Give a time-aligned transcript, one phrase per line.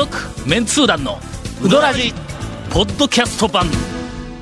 [0.00, 0.16] 続
[0.48, 1.18] メンツー団の
[1.62, 2.14] ウドラジ
[2.70, 3.66] ポッドキャスト版。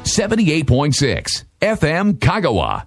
[0.05, 1.25] 78.6
[1.61, 2.85] FM Kagawa.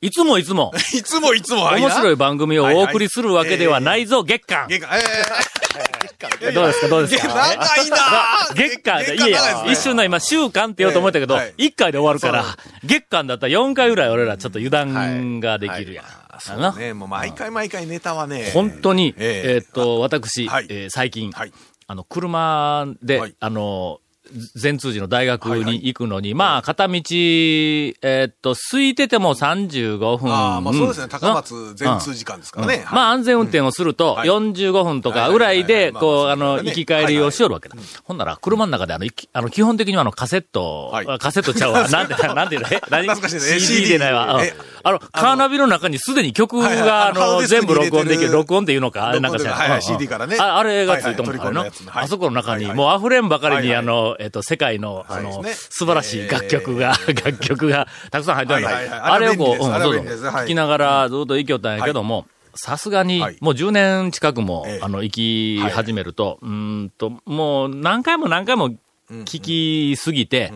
[0.00, 0.72] いつもいつも。
[0.96, 1.82] いつもいつも、はい。
[1.82, 4.68] 面白い番組をお送りするわけではないぞ、月間。
[4.68, 4.96] 月間、
[6.40, 7.28] ええどうですか、どうですか？
[7.28, 7.58] 長い
[7.90, 7.96] な。
[8.54, 16.04] 月間で、いやいや、一瞬の今、週間って言おうと思ったけど一回で終わるから月間だったら4回ぐらい俺らちょっと油断ができるやん。
[16.48, 16.72] あの。
[16.72, 18.50] ね、もう毎回毎回ネタはね。
[18.54, 19.52] 本当に、ええ。
[19.54, 20.66] えーっと、私、はい。
[20.68, 21.52] えー最近、はい。
[21.86, 23.34] あの、車で、はい。
[23.40, 24.00] あの、
[24.54, 30.32] 全通寺の大学に行くのに、まあ、片道、えーっと、空いてても35分。
[30.32, 31.08] ああ、まあそうですね。
[31.08, 31.34] 高うん。
[31.34, 32.84] 松全通時間ですからね。
[32.92, 34.28] まあ安全運転をすると、はい。
[34.28, 37.76] 45分とかぐらいで、はいはいはいこう、まああの、行き帰りをしよるわけだ。
[38.04, 41.88] ほんなら、車の中で、あの、いきあの、基本的にはあの、カセット、カセットちゃうわ。
[41.88, 42.68] なんて、 なんていうの？
[42.70, 42.80] え？
[42.90, 43.08] 何？
[43.08, 43.58] 懐かしいね。
[43.60, 44.40] CD でないわ。
[44.82, 46.86] あの、カーナビの中にすでに曲はいはい。
[46.86, 48.32] が、ああの全部録音できる。
[48.32, 49.86] 録音っていうのかあれなんかしら録音ではいはい。
[49.86, 49.92] うん。
[49.92, 50.36] うん CD からね。
[50.38, 51.46] ああれがついてもはいはい。
[51.48, 52.76] あるのあそこの中に、はいはい。
[52.76, 53.76] もう溢れんばかりに、はいはい。
[53.76, 55.68] あの、えっと、世界の、あの、そうですね。
[55.70, 56.94] 素晴らしい楽曲が、
[57.24, 60.24] 楽曲が、たくさん入ってるはいあれをこう、うん、あれはそうそう便利です。
[60.24, 60.44] はい。
[60.44, 64.84] 聞きながらずっと行きよったんやけども、さすがにはい、もう10年近くも、ええ。
[64.84, 66.48] あの、行き始めると、うー
[66.84, 68.70] んと、もう何回も何回も
[69.10, 69.40] 聞
[69.92, 70.52] きすぎて、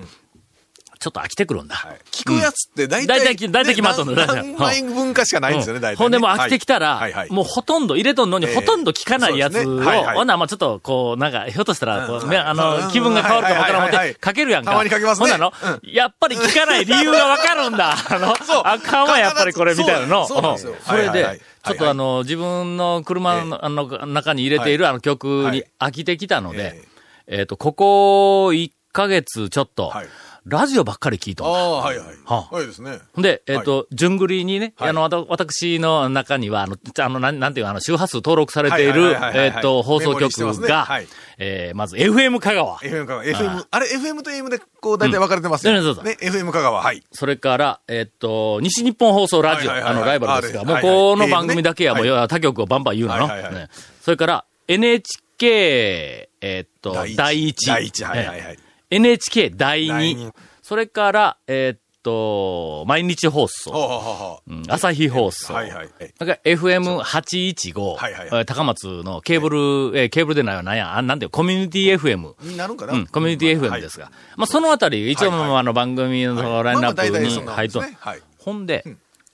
[1.04, 1.76] ちょっと飽きてくるんだ。
[2.10, 4.14] 聞くやつって大大体、体大体決まっとんの。
[4.14, 5.96] ね大体何枚分かしかないんですよね、大体ね。
[5.98, 8.54] ほんでもう飽きてきたら、もうほとんど入れとんのに、ええ。
[8.54, 12.30] ほとんど聞かないやつを、ほんならまあちょっとこう、なんか、ひょっとしたら、こう、うん。
[12.30, 12.56] ね、あうん。
[12.56, 14.70] の、気分が変わるかもわからん思って、かけるやんか。
[14.70, 15.28] たまにかけますね。
[15.30, 15.52] ほんなの、
[15.82, 17.92] やっぱり聞かない理由がわかるんだ。
[18.08, 20.26] あの、あかんわ、やっぱりこれ、みたいなの。
[20.26, 25.66] それでちょっとあの、自分の車の中に入れているあの曲にはい。
[25.80, 26.82] 飽きてきたので
[27.26, 27.42] え、え。
[27.42, 30.06] っと、ここ1ヶ月ちょっとはい、
[30.46, 31.52] ラジオばっかり聞いとんだ。
[31.52, 32.06] ああ、はいはい。
[32.26, 32.54] はあ。
[32.54, 32.98] はいですね。
[33.16, 34.90] で、えっ、と、順繰りにね、はい。
[34.90, 39.46] あの、私の中には、あの、ちあの、なん、なんていうのあの、周波数登録されているはいはいはいはい、はい。
[39.56, 41.06] えっと、放送局がねはい、
[41.38, 42.78] えーまず、FM 香川。
[42.78, 43.24] FM 香川。
[43.24, 45.74] FM、あれ、FM と AM でこう大体分かれてますよ。
[45.74, 45.82] うん。
[45.82, 47.02] そうそうね、FM 香川、はい。
[47.10, 49.96] それから、えっと、西日本放送ラジオ、はいはいはいはい。
[49.96, 53.22] あの、ライバルですが、もう、この番組だけはもう、は他局をバンバン言うのの。
[53.28, 53.54] はいはいはい。
[53.54, 53.68] ね。
[54.02, 57.66] それから、NHK、えっと、第一。
[57.66, 58.58] 第一、はいはいはい。
[58.90, 60.32] え NHK 第二第二。
[60.62, 63.72] それから、えっと、毎日放送。
[63.72, 65.52] ほうほうん朝日放送。
[65.54, 72.56] はいはいはいそれから FM815、はいはいはいえー高松のケーブル、えーケーブルでないわ、なんや、あなんていう、コミュニティ FM。
[72.56, 74.10] なるんかなうん、コミュニティ FM ですが。
[74.36, 78.84] まあ、そのあたり、一応、はいはいまああの、番組のはいラインナップに入っと、ねはいほんで、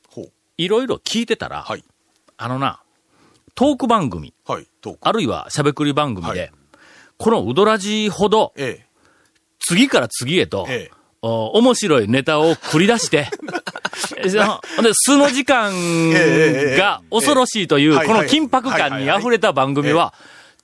[0.09, 0.32] ほう。
[0.56, 1.84] いろいろ聞いてたら、はい。
[2.37, 2.81] あのな、
[3.55, 4.67] トーク番組、はい。
[5.00, 6.53] あるいはしゃべくり番組で、はい
[7.21, 8.87] このウドラジほど、え
[9.70, 10.72] 次から次へと、え。
[10.72, 11.00] ええ。
[11.22, 13.28] お面白いネタを繰り出して、
[14.75, 15.75] ほんで、素の時間
[16.14, 20.14] ええが恐ろしいという、この緊迫感に溢れた番組は、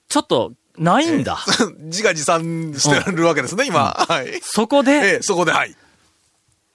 [0.09, 1.37] ちょっとないんだ。
[1.77, 4.03] 自画自賛してるわけですね、今。
[4.09, 4.39] はい。
[4.41, 5.75] そこで、ええ、そこで、はい。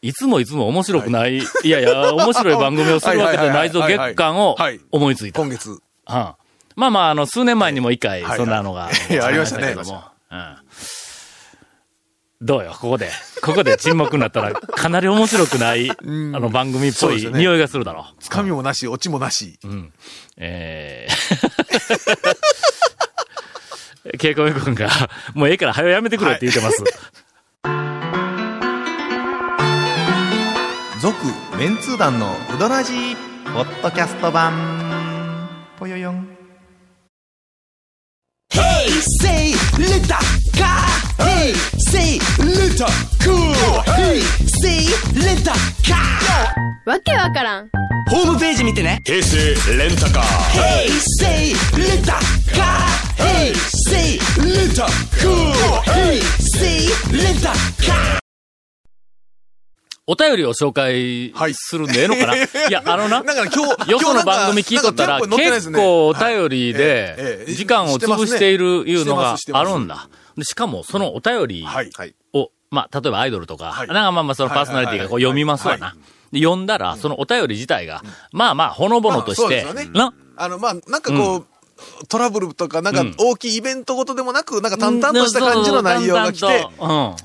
[0.00, 5.41] いつもいつも面白くない、い、やいや、面白い番組をするわけじゃないぞ、月間をはい思いついた。
[5.41, 5.70] 今月。
[5.70, 5.78] うん
[6.75, 8.87] まあまあ、あの、数年前にも一回、はいそんなのが、
[9.22, 10.04] ありましたねけども。
[10.31, 10.56] うん。
[12.43, 13.09] どうよ、ここで。
[13.41, 19.61] ここで沈黙になったら、かなり面白くない、あの、番組っぽい匂いがするだろつかみもなし、オチもなし。
[19.65, 19.69] う。
[20.37, 21.13] えー。
[24.19, 24.91] ケイコミ君が、
[25.35, 26.83] もうええから早やめてくれって言ってます。
[31.01, 31.17] 続
[31.59, 33.17] メンツー団のウドラジー
[33.53, 36.29] ポッドキャスト版ぽよよん
[39.21, 40.19] say レタ
[40.59, 41.55] カー Hey!
[41.78, 42.19] Say!
[42.77, 44.21] タカー Hey!
[44.62, 44.87] Say!
[45.44, 47.71] タカーわけわからん
[48.11, 50.91] ホームページ見てね平成レンタカー Hey!
[51.21, 51.55] Say!
[52.05, 53.55] タカー Hey!
[53.55, 54.19] Say!
[54.75, 56.21] タカー Hey!
[57.32, 58.22] ッタカー
[60.06, 62.40] お便りを紹介はいするんでええのかな、い、
[62.70, 70.08] や、あのな、 なんか今日、よその番組聞いとったら、結構お便りでえ、え時間を潰しているいうのがあるんだ。
[70.37, 71.90] でしかも、そのお便りはい。
[71.94, 72.14] はい。
[72.32, 73.87] を、まあ、例えばアイドルとか、はい。
[73.87, 75.87] なんかまあまあそのパーソナリティがこうはいはいはい読みますわな。
[75.87, 75.94] は
[76.32, 78.02] で読んだら、そのお便り自体が、
[78.32, 81.46] まあまあ、ほのぼのとしてな、あの、まあ、なんかこう、
[82.08, 86.46] トラブルとか、なんか大きいイベントごとでもなく、なんか淡々とした感じの内容が来て。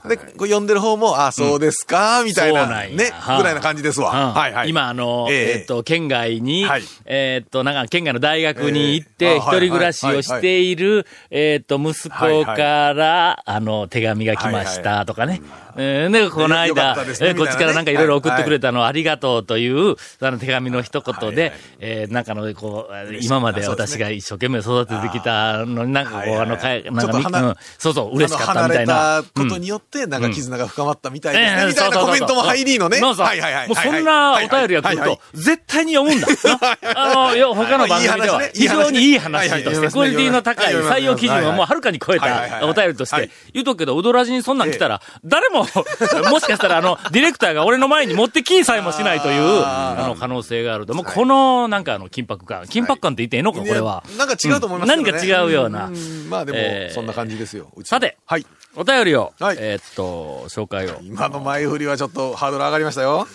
[0.07, 3.37] で、こう読んでる方も、あ、そうですか、みたいな、ね、はあ。
[3.37, 4.11] ぐらいな感じですわ。
[4.11, 4.33] うん。
[4.33, 4.69] はいはい。
[4.69, 5.59] 今、あの、ええ。
[5.59, 6.83] えっと、県外に、はい。
[7.05, 15.41] えっと、なんか、県外の大学に行っえて、一人暮らしをしている、えっと、息子から、あの、手紙が来ましたとかね。
[15.77, 18.67] えーね、この間、ねえーこっちからなんかいろいろ送ってくれた。
[18.67, 29.17] たのありがとうという、あの手紙の一言ではいはい、えーなんかの、こう、今まで私が一生懸命育ててきたのに、なんかこう、はいはいあの、かえなんかうんそうそう、嬉しかったみたいな。
[29.17, 31.61] あの離れたことうんによって、なんか絆が深まったみたいですね。
[31.61, 32.97] ええみたいなコメントも入りのね。
[32.97, 33.25] そうそう。
[33.25, 33.67] はいはいはい。
[33.67, 36.27] もうそんなお便りが来ると、絶対に読むんだ。
[36.95, 45.66] あの、よ他の番組では、非常にいい話として、クオリティの高い採用基準をもうはるかに超えたお便りとしてはい、言うとくけど、うどらじにそんなん来たら、誰も、
[46.29, 50.93] もしかしたらあの、ディレクターが俺の前に持ってきさえもしないという、あの、可能性があると。
[50.93, 52.63] もうこの、なんかあの、緊迫感。
[52.63, 54.03] 緊迫感って言っていいのか、これは。
[54.17, 55.87] なんか違うと思いますね何か違うような。
[55.87, 55.95] ん
[56.29, 57.71] まあでえーも、そんな感じですよ。
[57.83, 58.45] さてはい。
[58.75, 60.99] お便りを、はいえーっと、紹介を。
[61.01, 63.27] 今の前振りはちょっとハードル上がりましたよ。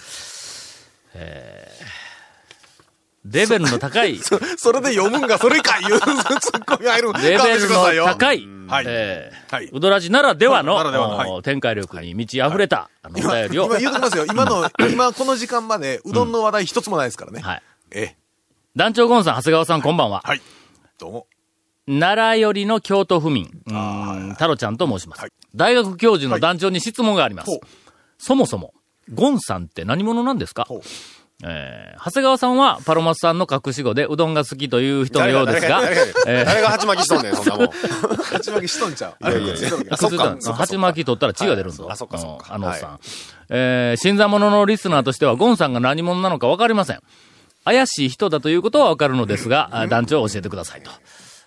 [3.24, 5.98] レベルの高い、 そそれで読むんがそれかいう
[6.40, 7.10] ツッコミ入る。
[7.10, 8.84] んレベルの高い、はい。
[8.88, 9.68] えーはい。
[9.72, 11.30] うどらじならではの、ならではのはい。
[11.30, 14.24] お展開力に満ち溢れた、あの、お便りを、今言うときますよ。
[14.26, 17.40] 今の、 今この時間までうどんの話題一つもないですからね。
[17.42, 17.62] はい。
[17.92, 18.16] ええ。
[18.74, 20.22] 団長ゴンさん、長谷川さん、こんばんは。
[20.24, 20.40] はい。
[20.98, 21.26] どうも。
[21.86, 23.74] 奈良寄りの京都府民、うー
[24.28, 25.20] ん太郎ちゃんと申します。
[25.20, 25.30] はい。
[25.54, 27.60] 大学教授の団長に質問があります。
[28.18, 28.72] そもそも、
[29.12, 30.66] ゴンさんって何者なんですか？
[31.42, 35.80] えー長谷川さんはパロマスさんの隠し子でうどんが好きという人のようですが、
[36.26, 37.66] えー誰が鉢巻きしとんねん、そんなもん。
[37.66, 39.30] 勝ち負けしとんちゃう。
[39.30, 41.84] いやいやそっか鉢巻き取ったら血が出るんだ。
[41.84, 42.98] はいあそっかそっかうんあのおっさん。
[43.50, 47.00] えー新参者のリスナーとしては、ゴンさんが何者なのかわかりません。
[47.64, 50.90] 怪しい人だということはわかるのですが、あ団長を教えてくださいと。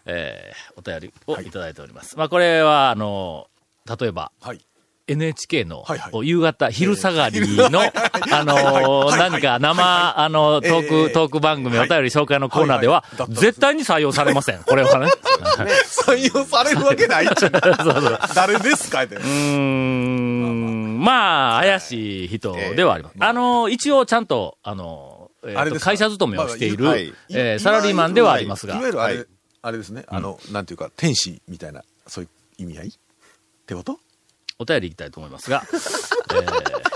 [0.06, 2.18] えーお便りをいただいております。
[2.18, 3.48] まあ、これは、あの、
[4.00, 4.60] 例えば、はい。
[5.08, 5.86] NHK の
[6.24, 11.90] 夕方、昼下がりの、あのー、何か生、あの、トーえク、えトーク番組、おはい。
[11.90, 14.64] 便り紹介のコーナーでは絶対に採用されません。
[14.64, 15.08] これはね。
[16.08, 17.52] 採用されるわけないっちゅう
[18.34, 19.16] 誰ですかって。
[19.16, 23.16] うーん、まあ、怪しい人ではあります。
[23.20, 25.30] あの、一応ちゃんと、あの、
[25.80, 28.76] 会社勤めをしている、えーサラリーマンではありますが。
[28.76, 29.26] いわ、ゆるあれはい、
[29.62, 30.04] あれですね。
[30.08, 32.88] あの、なんていうか、天使みたいな、そういう意味合い？
[32.88, 32.92] っ
[33.68, 34.00] てこと？
[34.60, 35.64] お便りいきたいと思いますが、
[36.34, 36.95] えー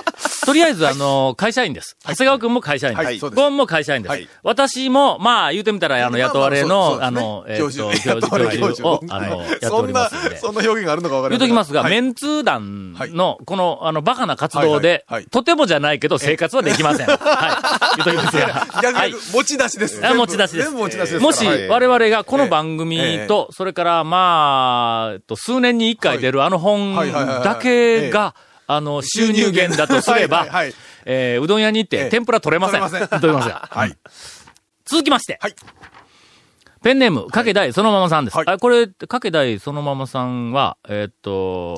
[0.49, 1.95] とりあえず、あの、会社員です。
[2.01, 3.29] 長谷川くんも会社員です。
[3.29, 4.11] ゴンも会社員です。
[4.11, 4.27] はい。
[4.41, 11.91] 私も、まあ、言うてみたら、あの、雇われの、あの、えっ、と、教教授を、教あの、やっておりますんで。、そんな表現があるのかわかりません言うときますが、はい。
[11.91, 17.05] メンツー団の、この、あの、バカな活動で、とてもじゃないけど、生活はできません。
[17.05, 18.03] はい。
[18.03, 18.67] 言うときますが。
[18.81, 19.11] 逆はい。
[19.11, 20.03] 逆、持ち出しです。
[20.03, 20.69] あ持ち出しです。
[20.69, 21.19] 全部持ち出しです。
[21.19, 21.67] もし、はい。
[21.67, 23.27] 我々がこの番組ええ。
[23.27, 26.95] と、それから、まあ、えっと数年に一回出るあの本
[27.43, 28.33] だけが、
[28.71, 30.63] あの、収入源だとすればは
[31.05, 32.09] えーうどん屋に行って、ええ。
[32.09, 32.81] 天ぷら取れません。
[32.81, 33.19] 取れません。
[33.19, 33.53] 取れません。
[33.53, 33.97] はい。
[34.85, 35.39] 続きまして。
[35.41, 35.55] はい。
[36.83, 38.37] ペンネーム、かけだいそのままさんです。
[38.37, 38.45] はい。
[38.47, 41.77] あ、これ、かけだいそのままさんは、えーっと、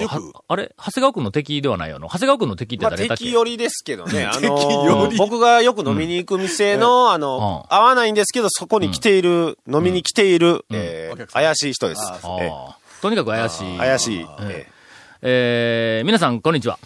[0.50, 0.76] あれ？
[0.78, 2.08] 長谷川くんの敵ではないよな。
[2.08, 4.26] 長谷川くんの敵ってまあ、誰だっけ、敵寄りですけどね。
[4.30, 7.76] あの僕がよく飲みに行く店の、あの、うん。
[7.76, 12.02] 合わないんですけど、そこに来ている、飲みに来ている、えー怪しい人です。
[12.04, 13.02] ああえー。
[13.02, 13.64] とにかく怪しい。
[13.64, 13.78] ー。
[13.78, 14.28] 怪しい。
[14.42, 14.81] ええ
[15.22, 16.80] えー皆さん、こんにちは。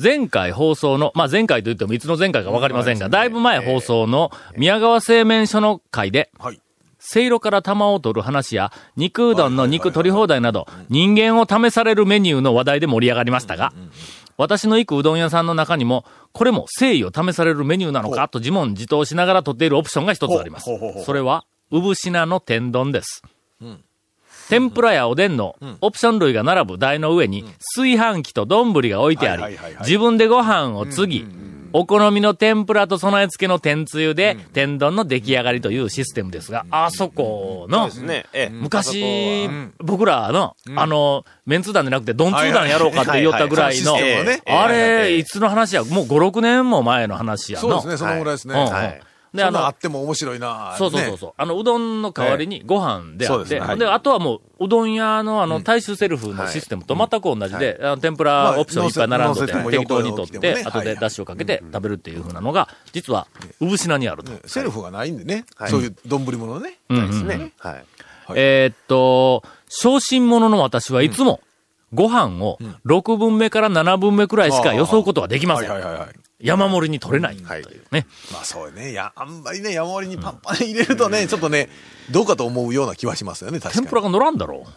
[0.00, 6.60] 前回放送の、まあ、前回と言ってもいつの前回かわかりませんが、だいぶ前放送の宮川製麺所の会で、はい。
[7.00, 13.72] せいろから玉を取る話や、肉うどんの肉取り放題など、人間を試されるメニューの話題で盛り上がりましたが、
[14.36, 20.70] 私の行くうどん屋さんの中にも、これも誠意を試されるメニューなのかと自問自答しながら取っているオプションが一つあります。
[21.04, 23.22] それは、うぶしなの天丼です。
[24.50, 31.26] 天ぷらやおでんのオプション類が並ぶ台の上に、炊飯器と丼が置いてあり自分でご飯を継ぎ、
[31.72, 37.88] お好みの天ぷらと備え付けの天つゆで、天丼の出来上がりというシステムですが、あそこの、
[38.50, 43.96] 昔、僕らの、あの、メンツ団じゃなくて、ドンツー団やろうかって言ったぐらいの、
[44.46, 47.68] あれ、いつの話や、もう5、6年も前の話やの。
[47.68, 49.00] そうですね、そのぐらいですね。
[49.32, 51.32] うんうんはいで、あのあ、っても面白いなそうそうそうそう。
[51.36, 53.60] あの、うどんの代わりにご飯であって、ですね。
[53.60, 53.78] はい。
[53.78, 60.62] で、あとはもう、うどん屋のあの、大衆セルフのシステムと全く同じで、あの天ぷらオプションいっぱい並んでて、まあ適当に取って、ね。
[60.64, 63.28] 後でダッシュをかけて食べるっていうふうなのが、実は、
[63.60, 64.32] うぶしなにあると。
[64.48, 65.44] セルフがないんでね。
[65.54, 65.70] はい。
[65.70, 66.78] そういう丼物ね。
[66.88, 67.52] うんですね。
[67.58, 67.74] はい。
[67.74, 67.84] はい。
[68.34, 71.40] えーっと、小心者の私はいつも、
[71.92, 75.70] ご飯を6分目から7分目くらいしか予想ことはできません。
[75.70, 76.14] はいはいはいはい。
[76.40, 78.06] 山盛りに取れないとはいいうね。
[78.32, 78.92] まあそうね。
[78.92, 81.68] いや、あんまりね、山盛りにパンパンに入れるとね、ちょっとね、
[82.10, 83.86] どうかと思うような気はしますよね、確かに。
[83.86, 84.70] 天ぷらが乗らんだろう。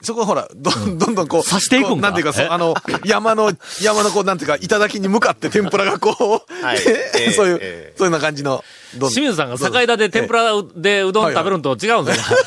[0.00, 2.74] そこはほら、どんどんどんこう、刺していくんかこうなんていうか、あの、
[3.04, 6.14] 山の、山のこう、なんていうか、頂に向かって天ぷらがこう、
[7.34, 8.62] そういう、ええそういうような感じの、
[8.92, 12.38] 清水さんが境田で天ぷらでうどん食べるのと違うんですよ。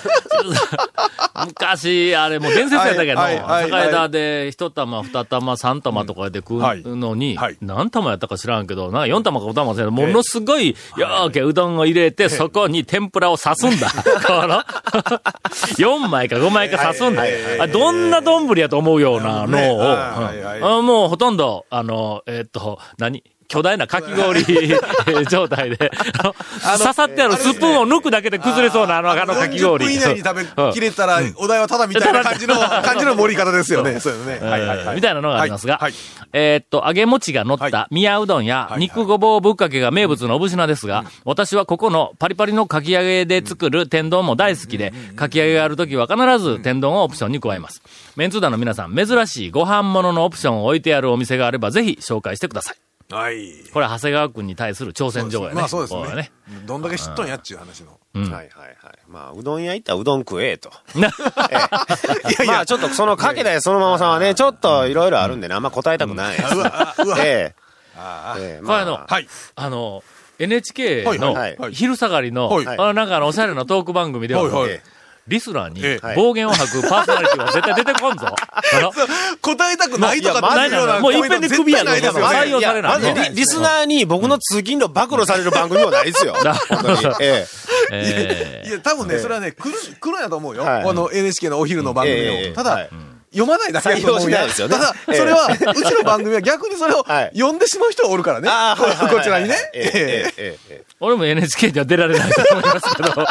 [1.46, 13.90] 昔、あれもう伝説やったけど、はいはいはい酒田で一玉、二玉、三玉とかで食うのに何玉やったか知らんけど、な四玉か五玉か知らんけどものすごい、よーけうどんを入れて、そこに天ぷらを刺すんだ。
[14.26, 14.62] この、
[15.78, 17.24] 4枚か5枚か刺すんだ。
[17.60, 23.24] あどんな丼やと思うようなのを、もうほとんど、あの、えーっと、何？
[23.52, 24.46] 巨大なかき氷
[25.30, 29.86] 状態で、刺さってあるスプーンを抜くだけで崩れそうなあの、あのかき氷。
[29.88, 34.00] 40分以内に食べきれたら、お題はただみたいな感じの、感じの盛り方ですよね。
[34.00, 34.50] そうですね。
[34.50, 34.96] はいはいはい。
[34.96, 35.94] みたいなのがありますが、はい。
[36.32, 47.82] えーっと、揚げ餅が乗っはた宮うどんやはい肉ごぼうぶっかけが名物のおぶしなですが、私はここのパリパリのかき揚げで作る天丼も大好きで、かき揚げがあるときは必ず天丼をオプションに加えます。
[48.16, 52.91] メンツー団の皆さん、珍しいご飯物のオプションを置いてあるお店があればぜひ紹介してください。
[53.16, 53.52] はい。
[53.74, 55.56] これは長谷川君に対する挑戦状やね。
[55.56, 56.32] まあそうですこれはね。
[56.66, 58.00] どんだけ知っとんやっちゅう話の。
[58.14, 58.50] うんはいはいはい。
[59.08, 60.72] まあ、うどん屋行ったらうどん食えと。
[60.96, 61.10] な
[62.46, 66.38] まあ、ちょっとそのかけだよそのままさんはね、ちょっといろいろあるんでね、あんま答えたくない。
[66.38, 67.18] うわ、うわ。
[67.20, 67.62] ええ
[67.96, 69.28] ああのはい。
[69.56, 70.04] あの、
[70.40, 74.82] NHK の昼下がりの、はいあのなんかあのおしゃれなトーク番組では、はいはいえ
[75.32, 78.28] リスナーに暴言を吐くパーソナリティは絶対出てこんぞ。
[79.42, 81.00] 答えたくないとかないよ。
[81.00, 82.02] もう一遍でクやで。
[82.02, 83.32] 採用されない。
[83.34, 86.36] リスナーに僕の通勤路暴露される番組はないですよ。
[87.22, 87.48] え
[87.92, 88.64] え。
[88.68, 90.66] いや、多分ね、それはね、来る、来るやと思うよ。
[90.84, 92.54] この NHK のお昼の番組を。
[92.54, 92.90] ただ、
[93.32, 94.30] 読まないだけだと思う。
[94.32, 98.50] ただ、それは、うちの番組は逆にそれを読んでしまう人がおるからね。
[99.10, 99.56] こちらにね。
[101.00, 103.26] 俺も NHK には出られないと思いますけど。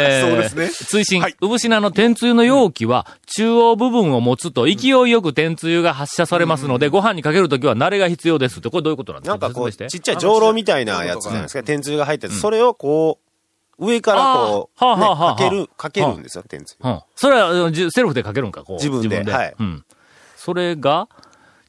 [0.00, 0.70] えー そうですね。
[0.86, 1.36] 追伸、はい。
[1.40, 9.38] うぶしなの天つゆの容器は、中央部分を持つと勢いよく天つゆが発射されますので、ご飯にかけるときは慣れが必要ですって、これどういうことなんですか？
[9.38, 11.62] なんかこう、ちっちゃい上炉みたいなやつじゃないですか？
[11.62, 13.18] 天つゆが入ってて、それをこ
[13.78, 15.34] う、上からこう、はあはあはあ。
[15.34, 16.90] ねかける、かけるんですよ、天つゆ。
[16.90, 17.00] うん。
[17.14, 18.76] それは、セルフでかけるんか、こう。
[18.76, 19.32] 自分で。
[19.32, 19.54] はい。
[19.58, 19.84] うん。
[20.36, 21.08] それが、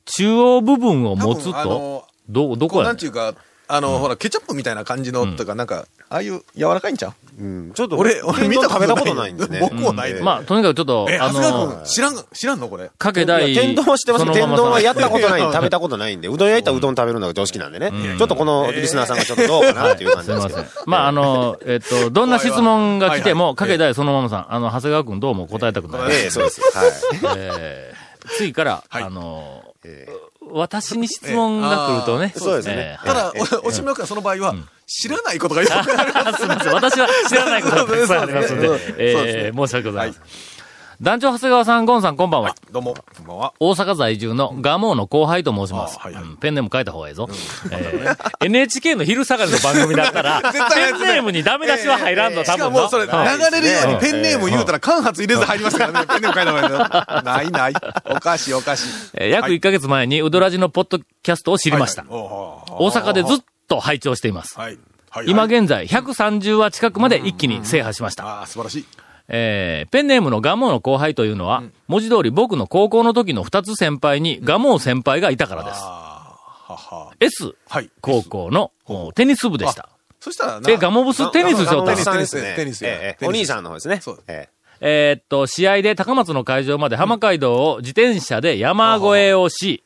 [0.06, 3.36] 中央部分を持つとの、ど、どこやねなんていうか、
[3.68, 7.14] あの、ほら、ケチャップみたいな感じの、とか、なんか、ああいう柔らかいんちゃう？
[7.42, 9.60] うんちょっと、俺、俺見た食べたことないんですね。
[9.62, 10.22] 僕もないで。
[10.22, 12.92] まあ、とにかくちょっと、え、あ長谷川の君、、知らん、知らんのこれ。
[12.98, 13.50] かけ大。
[13.52, 17.94] いや天丼は知ってます天丼はやったことない 食べたことないんで、うどん屋行ったらうどん食べるのが常識なんでね。
[18.18, 20.84] ちょっとこのリスナーさんがちょっとどうかなっていう感じすみませんですけど。。
[20.88, 26.02] まあ、あの、えっと、どんな質問が来ても、かけ大そのままさん、あの、長谷川くんどうも答えたくない。
[26.12, 26.62] ええ、そうです。
[26.76, 26.92] はい。
[27.38, 28.00] えー
[28.38, 30.08] 次から、はいあの、え
[30.52, 32.34] 私に質問が来るとね。
[32.38, 32.74] えそうですね。
[32.78, 34.56] えーただ、おおしめくんその場合は、
[34.88, 36.30] 知らないことがよくある。
[36.30, 36.74] あすみません。
[36.74, 39.52] 私は知らないことがたくさんありますんで。
[39.56, 40.59] 申し訳ございません。
[41.02, 42.56] 団長長谷川さん、ゴンさん、こんばんは。
[42.72, 43.54] どうも、こんばんは。
[43.62, 45.98] 大阪在住のガモーの後輩と申します。
[45.98, 47.30] あはいはいうんペンネーム書いた方がいいぞ。
[47.72, 53.12] えー NHK の昼下がりの番組だったら、 ペンネームにダメ出しは入らんの、多分のしかも、それ、流
[53.50, 56.06] れるようにペンネーム言うたら、間髪入れず入りますからね。
[56.06, 57.94] ペンネーム書いた方がいい ないない。
[58.04, 58.90] おかしいおかしい。
[59.14, 62.02] えー約1ヶ月前にウドラジのポッドキャストを知りました。
[62.02, 62.30] はいはい
[62.72, 63.38] 大阪でずっ
[63.70, 64.60] と拝聴しています。
[64.60, 64.78] はい。
[65.10, 65.26] はい。
[65.30, 68.26] 今現在130話近くまで一気に制覇しました。
[68.26, 68.86] ああ、素晴らしい。
[69.30, 75.82] えーペンネームのガモーの後輩というのは、文字通り僕の高校の時の2つ先輩にガモー先輩がいたからです。
[75.82, 77.14] はは。
[77.20, 77.90] S はい。
[78.02, 79.90] 高校のおテニス部でした。
[80.20, 82.54] そしたらなえ、ガモブステニスしようとガモブスさんですね。
[82.56, 84.00] テニステニスええテニスお兄さんの方ですね。
[84.02, 84.50] そうえ
[84.82, 89.84] えーっと、試合で高松の会場まで浜街道を自転車で山越えをし。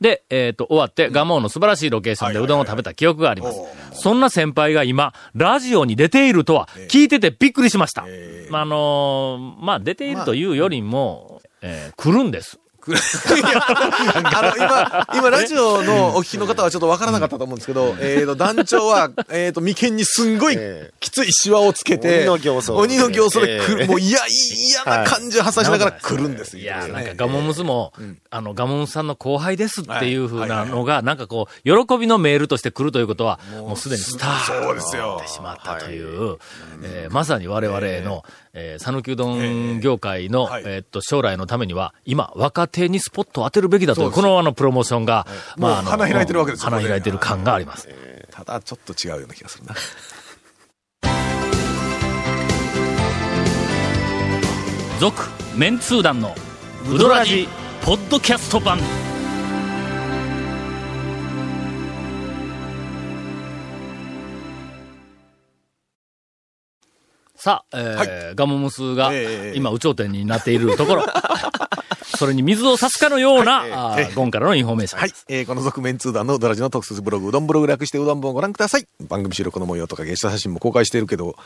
[0.00, 3.60] で、えーっと、終わって、ガモーの素晴らしいロケーションでうどんを食べた記憶があります。
[3.92, 8.04] そんな先輩が今、ラジオに出ているとは、聞いててびっくりしました。
[8.06, 12.60] えまあ、あのーまあ、出ているというよりも、えー来るんです。
[12.92, 12.92] い。
[12.92, 12.98] や
[14.34, 26.62] あの、今、今、ラジオのお聞きの方はちょっとわからなかったと思うんですけど、えっと、団長は、えっと、眉間にすんごいええきついシワをつけて、鬼の形相鬼の形相で来る、ええもう嫌、嫌な感じを挟しながら来るんですよ。
[26.62, 27.92] いや、なんかガモムスも、
[28.30, 36.38] あの、ガモムスさんの後輩ですっていう風なのが、なんかこう、喜びのメールとして来るということは、もうすでにスターになってしまったという、
[36.82, 38.02] えーまさに我々の、えー、
[38.78, 47.88] 讃岐うどん業界の、はいえーっと、将来のためには、今、若手にスポットを当てるべきだとこのあの、プロモーションが、まあ、あの、もう花開いてるわけですよ花開いてる感があります。
[48.30, 49.74] ただ、ちょっと違うような気がするな。
[54.98, 55.22] 続、
[55.54, 56.34] メンツー団の、
[56.90, 57.48] ウドラジ、
[57.82, 58.78] ポッドキャスト版。
[67.46, 71.04] さあ、えーガモムスがええ今、有頂天になっているところ。
[72.18, 75.12] それに水を差すかのような、あーゴンからのインフォメーションはい。
[75.28, 78.88] えーこの続麺通団のうどらじの特設ブログ、うどんブログ略してうどん本をご覧ください。
[79.08, 81.36] 番組収録の模様とかゲスト写真も公開しているけど、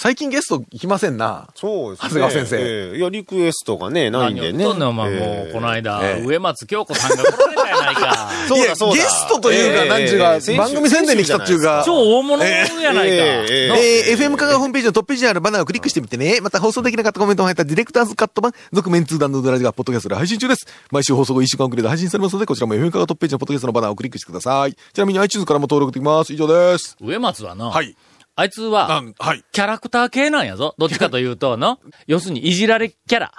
[0.00, 1.46] 最近ゲスト来ませんな。
[1.54, 2.08] そうですね。
[2.08, 4.64] 長谷川先生ええいや、リクエストがね、ないんでね。
[4.64, 8.30] 何を言っとんねん、お前もう、ええこの間、ええ植松京子さんが来られたやないか。
[8.48, 8.94] そうだ、そうだ。
[8.94, 11.82] ゲストというか、ええなんちゅうかええ、番組宣伝に来たっていうか。
[11.84, 13.04] 超大物やないか。
[13.04, 16.40] ええええのえー FM 香川ホームページのトップページにあるバナーをクリックしてみてね。
[16.40, 20.66] また放送できなかったコメントも入ったディレクターズカット版、続面通談のドラジがポッドキャストで配信中です。
[20.90, 24.72] 毎週放送後1週間遅れで配信されますので、こちらも FM 香川トップページのポッドキャストのバナーをクリックしてください。
[24.72, 26.32] ちなみに iTunes からも登録できます。
[26.32, 26.96] 以上です。
[27.02, 27.94] 植松はの、はい。
[28.36, 29.44] あいつははい。
[29.52, 30.74] キャラクター系なんやぞ。
[30.78, 33.32] どっちかというと、 の、要するにいじられキャラ。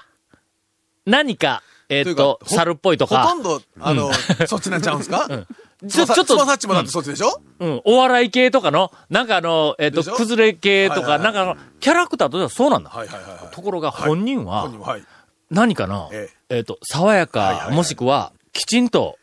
[1.05, 3.24] 何か、えーっと、猿っぽいとか。
[3.24, 4.12] ほと、んど、あの、
[4.48, 5.27] そっちなんちゃうんすか？
[5.89, 7.41] ちょちょっとつまさっちもだってそっちでしょ？
[7.60, 10.15] うん、お笑い系とかの、なんかあの、えーっと、でしょ？
[10.15, 12.91] 崩れ系とか、なんかあの、キャラクターとしてはそうなんだ。
[12.91, 13.55] はいはいはいはい。
[13.55, 15.03] ところが本人ははい。
[15.50, 16.60] 何かな、ええ。
[16.60, 19.17] っ、と、爽やか、もしくは、きちんと、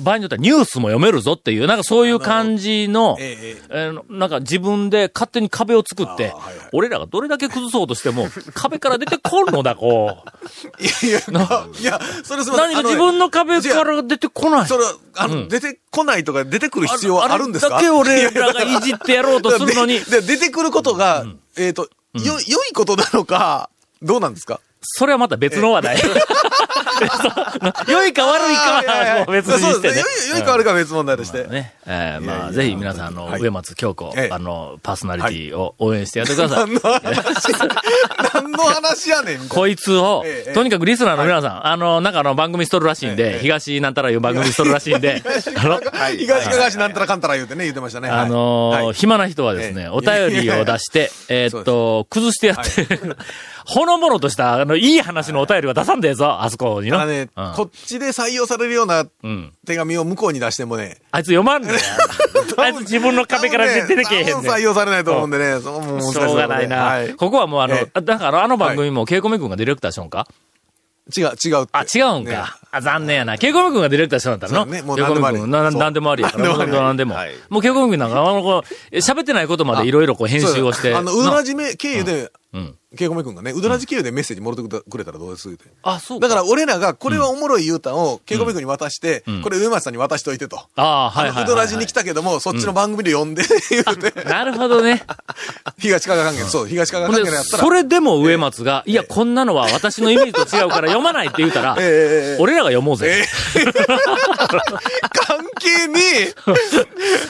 [0.00, 6.34] 場合によってはニュースも読めるぞっていう、なんかそういう感じの、ええなんか自分で勝手に壁を作って、
[6.72, 10.16] 俺らがどれだけ崩そうとしても、 壁から出てこんのだ、こ
[10.78, 10.82] う。
[10.82, 12.50] いやいや、いや、それす。
[12.50, 14.66] 何か自分の壁から出てこない。
[14.66, 15.48] それは、あの、うん。
[15.48, 17.74] 出てこないとか出てくる必要はあるんですか？
[17.76, 21.24] だけ俺らがいじってやろうとするのに、でで出てくることが、
[21.56, 23.70] えっと、よ、良いことなのか、
[24.02, 24.60] どうなんですか？
[24.82, 25.96] それはまた別の話題。
[27.88, 30.02] 良いか悪いかは別にしてね。
[30.30, 31.44] 良いか悪いかは別問題として。
[31.44, 31.74] ね。
[31.86, 33.40] えーまあ、ぜひ皆さん、あの、はい。
[33.40, 34.32] 植松京子、ええ。
[34.32, 36.66] あの、パーソナリティを応援してやってください。
[36.66, 37.52] 何の話
[38.32, 39.48] 何の話やねん。
[39.48, 45.22] こいつをとにかくリスナーの皆さん、あの、なんかあの番組しとるらしいんで、東なんたらいう番組しとるらしいんで、
[45.56, 45.90] あの、な。
[46.16, 48.08] 東かがしなんたらかんたら言うてね、言ってましたね。
[48.08, 49.88] あの暇な人はですね、ええ。
[49.88, 52.86] お便りを出して、 えーっと、崩してやって、
[53.66, 56.98] ほのぼのとした、あの、いい話のお便りは出さんでええぞ、あそこにの。
[56.98, 59.52] ただね、うんこっちで採用されるようなうん。
[59.66, 61.72] 手紙を向こうに出してもね、あいつ読まんねん。
[62.56, 66.84] あいつ自分の壁から出てけえへんね採用されないと思うんでね、そうもう難ししょうがないな。
[66.84, 70.26] はいここはもうあの、だからあの番組も、ケイコメ君がディレクターしよんか？
[71.16, 71.66] 違う、違う。
[71.72, 72.30] あ、違うんか。
[72.30, 72.38] ね
[72.70, 73.36] あ、残念やな。
[73.36, 76.56] ケイコメ君がディレクターしだったらねもうケイコメ君、な何でもありやから。
[76.66, 77.16] 何でも
[77.48, 78.62] もうケイコメ君なんか、あの、こ
[78.92, 80.94] う喋ってないことまでいろいろこう編集をして。
[80.94, 82.76] あの、うどらじめ経由で、うん。
[82.98, 85.48] ケイコメ君がね、うどらじ経由でメッセージもろてくれたらどうです？
[85.48, 85.64] って。
[85.84, 86.26] あ、そうか。
[86.26, 90.58] だから俺らが、これはおもろい言うたんを、ケイコメ君に渡してん、これ上松さんに渡しといてと。
[90.74, 91.42] ああ、はい。
[91.44, 95.04] うどらじに来たけども、そっちの番組で呼んで、言うて、 なるほどね。
[95.78, 101.74] 東加賀関係、そう、東加賀ほんで関係のやったら、それでも植松が、いや、こんなのは私のイメージと違うから読まないって言うたら、
[102.40, 103.24] 俺らが読もうぜ。
[103.56, 103.64] え
[105.26, 106.34] 関係ねえ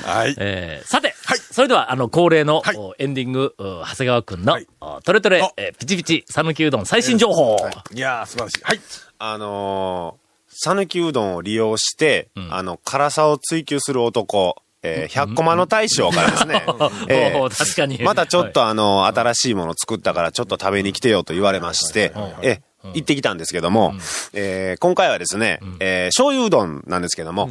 [0.05, 0.35] はい。
[0.39, 1.39] えーさて、はい。
[1.39, 2.77] それでは、あの、恒例の、はい。
[2.77, 4.67] おエンディング、う長谷川くんの、はい。
[4.81, 7.57] おトレトレあ、えーピチピチ、讃岐うどん最新情報。
[7.93, 7.99] い。
[7.99, 8.61] やー、素晴らしい。
[8.63, 8.81] はい。
[9.19, 12.53] あのー、讃岐うどんを利用して、ん。
[12.53, 17.99] あの、辛さを追求する男、えー、100コマの大将からですね、 確かに。
[18.03, 22.13] またちょっとあの、新しいもの作ったからちょっと食べに来てよと言われまして、
[22.43, 22.63] え、
[22.95, 23.95] 行ってきたんですけども、
[24.33, 27.51] えー今回はですね、えー醤油うどんなんですけども、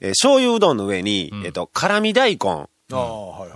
[0.00, 2.66] えー醤油うどんの上に、えっと、辛味大根。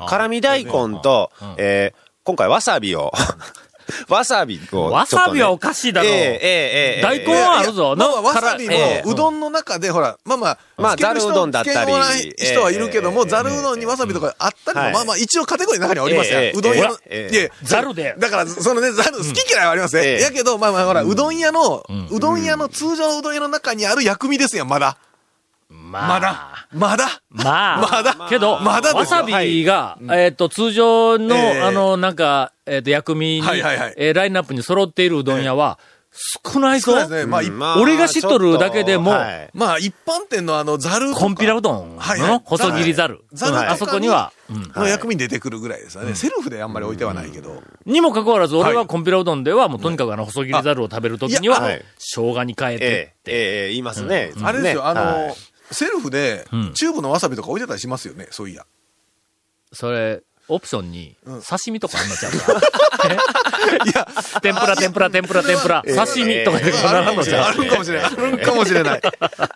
[0.07, 3.13] 辛味大根と、えー今回わさびを、
[4.09, 6.09] わさびわさびはおかしいだろ。
[6.09, 6.31] うええええ
[6.97, 7.03] ええ。
[7.03, 7.95] 大根はあるぞ。
[7.97, 11.93] まあ、のわさびもうどんの中で、ほら、まあまあ、まあざるうどんだったり。
[12.37, 14.93] 人はいるけども、ええざるうどんにわさびとかあったりも、はい。
[14.93, 16.41] まあまあ、一応カテゴリーの中にはありますよ。
[16.41, 16.53] ええ。
[16.55, 16.89] うどん屋。
[16.89, 16.97] の。
[17.07, 17.37] ええ。
[17.37, 18.15] いやざるで。
[18.19, 20.03] だから、そのね、ざる、好き嫌いはありますね。
[20.05, 20.21] ええ。
[20.21, 24.97] やけど、まあまあ、ほら、うどん屋の、うどん屋の、通常のうどん屋の中にある薬味ですよ、まだ。
[25.95, 26.67] まあ、まだ？
[26.73, 27.23] まだ？
[27.31, 28.27] まあ、まだ？
[28.29, 31.63] けど、まだわさびが、えっ、と、通常の、ええ。
[31.63, 33.95] あの、なんか、えっ、と、薬味に、はいはいはい。
[33.97, 35.79] えーラインナップに揃っているうどん屋は、
[36.17, 36.95] 少ないぞ。
[37.27, 39.13] まあ、俺が知っとるだけでも
[39.53, 41.21] まあ、一般店のあの、ざるとか。
[41.21, 43.25] コンピラうどんの、細切りざる。
[43.33, 44.73] ざるあそこには、うん。
[44.81, 46.15] の薬味に出てくるぐらいですよね。
[46.15, 47.61] セルフであんまり置いてはないけど。
[47.85, 51.61] にもかかわらず、俺ははいコンピラうどんでは、もうとにかくあの、細切りざるを食べるときには、
[51.99, 54.33] 生姜に変えてええ、言いますね。
[54.41, 55.33] あれですよ、あのい、
[55.71, 58.65] セルフでうん、チューブのわさびとか置いてたりしますよね、そういや。
[59.73, 62.61] それ、オプションにうん、刺身とかあんのちゃうか？
[63.87, 64.07] いや、
[64.43, 67.47] 天ぷら、天ぷら、天ぷら、天ぷら、刺身とかでこんなあるかもしれない。
[67.47, 67.65] あのちゃう？
[67.65, 68.05] るかもしれない。
[68.05, 69.01] あるかもしれない。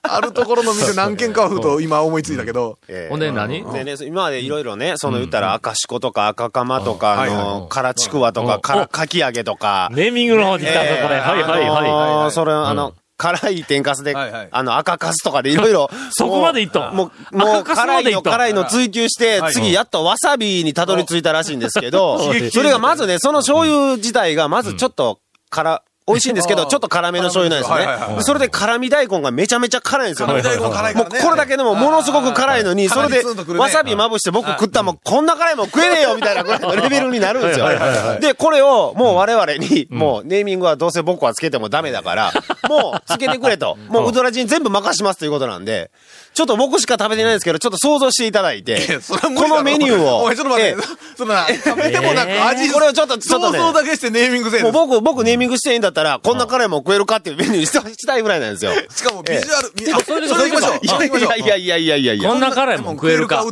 [0.03, 2.79] あるところの店何軒かはふと今思いついたけど。
[2.88, 3.71] ええほんで何？
[3.73, 8.47] でね、今までいろいろね、その言ったら赤しことか赤釜とか、あはいの、辛ちくわとうん。
[8.49, 11.16] か、辛かき揚げとか、ネーミングの方に来たぞ、これ。
[11.16, 11.83] ええはいはいあは
[12.25, 14.48] のーそれ、あの、辛い天かすで、はいはい。
[14.50, 15.90] あの、赤かすとかでいろいろ。
[16.11, 19.52] そこまでいっとんもう、もう、辛いの、辛いの追求して、はい。
[19.52, 25.18] 次やっとわさびにたどり着いたらしいんですけどそれがまずね、その醤油自体がまずちょっと
[25.50, 28.16] 辛、美味しいんですけど、ちょっと辛めの醤油なんですはいはいはいはい。
[28.16, 28.23] ね。
[28.23, 30.29] それで辛味大根がめちゃめちゃ辛いんですよ。
[30.29, 37.68] 辛味大根辛いかもうらねこれだけでもものすごく辛いのに、はいそれでわさびまぶして僕食ったらもうこんな辛いもん食えねえよみたいなぐらいのレベルになるんですよ。
[38.21, 42.33] で、これをもう我々に、もうネーミングはどうせ僕はつけてもダメだから、
[42.68, 43.77] もうつけてくれと。
[43.88, 45.90] もうウドラジに全部任しますということなんで、
[46.38, 50.22] ちょっと僕しか食べてないんですけど、ちょっと想像していただいてこのメニューを。
[50.22, 51.16] お前ちょっと待ってええ。
[51.16, 58.70] そんな、食べてもなく味、これをちょっとちょっとね想像だけしてネーミングせえもう僕、僕ネーミングしていいんだったら、こんな辛いもん食えるかっていうメニューにしてしたいぐらいなんですよ。
[58.88, 61.38] しかもビジュアル、みあそれで行きましょう。
[61.40, 63.44] いやいやいやいやいやいやいやこんな辛いもん食えるか。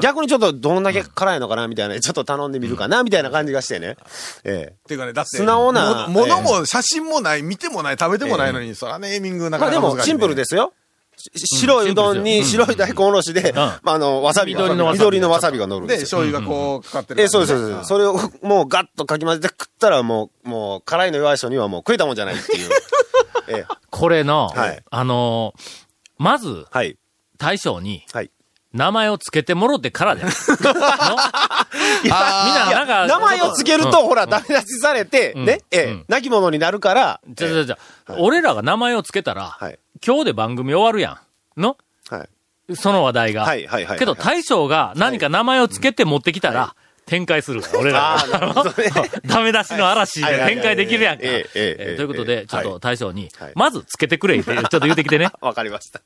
[0.00, 3.96] 逆にちょっとどんだけ辛いのかなみたいな、ちょっと頼んでみるかなみたいな感じがしてね。
[4.44, 5.38] ええっていうかね、だって。
[5.38, 9.98] 素直なものも写真もない、見てもない、食べてもないのに、そらネーミングなかまあでなか難しいね。
[9.98, 10.72] もシンプルですよ。
[11.16, 16.18] し白いうどんに白い大根おろしで、まああの、わさびが、緑のわさび緑のわさびが乗るんで、ですよ。
[16.20, 17.20] 醤油がこう、かかってる。
[17.20, 17.88] ええ、そうです、そうです。
[17.88, 22.70] それをもうガッとかき混ぜて食ったらもう、もう辛いの弱い人にはもう食えたもんじゃないっていう。
[23.48, 24.82] ええ、これの、はい。
[24.90, 25.84] あのー
[26.18, 26.96] まず、はい。
[27.38, 28.30] 大将に、はい。
[28.72, 30.34] 名前をつけてもろてからじゃない。
[32.02, 35.44] みんな、なんか、名前をつけると、ほら、ダメ出しされて、ん。
[35.44, 37.78] ね、え亡き者になるから、じゃじゃじゃ、
[38.18, 39.78] 俺らが名前をつけたら、はい。
[40.06, 41.20] 今日で番組終わるや
[41.56, 41.60] ん。
[41.60, 41.78] の？
[42.10, 42.24] は
[42.68, 42.76] い。
[42.76, 43.44] その話題が。
[43.44, 48.18] はいはいはいけど、大将が何か名前をつけて持ってきたら、展開する俺ら。
[49.26, 51.22] ダメ出しの嵐で展開できるやんか。
[51.22, 55.30] ということで、ちょっとはい大将にはい、まずつけてくれって、ちょっと言うてきてね。
[55.40, 56.02] わかりました。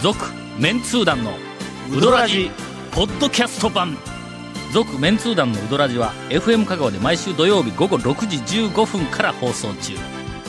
[0.00, 0.18] 続、
[0.58, 1.36] メンツー団の
[1.92, 2.50] ウドラジ、
[2.90, 3.96] ポッドキャスト版。
[4.72, 10.21] 続、メンツー団のウドラジは、FM 香川で毎週土曜日午後6時15分から放送中。